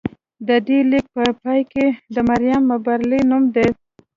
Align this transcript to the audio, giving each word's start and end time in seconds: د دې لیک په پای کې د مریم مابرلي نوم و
د 0.47 0.49
دې 0.67 0.79
لیک 0.91 1.05
په 1.15 1.23
پای 1.41 1.61
کې 1.71 1.85
د 2.13 2.15
مریم 2.29 2.61
مابرلي 2.69 3.21
نوم 3.29 3.43
و 3.53 3.55